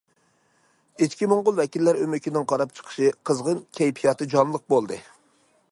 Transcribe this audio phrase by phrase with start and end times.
[1.05, 4.99] ئىچكى موڭغۇل ۋەكىللەر ئۆمىكىنىڭ قاراپ چىقىشى قىزغىن، كەيپىياتى جانلىق بولدى.